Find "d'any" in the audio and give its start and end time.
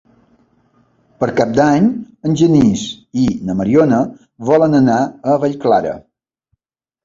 1.57-1.89